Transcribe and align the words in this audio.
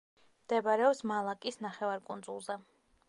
მდებარეობს 0.45 1.03
მალაკის 1.11 1.61
ნახევარკუნძულზე. 1.67 2.57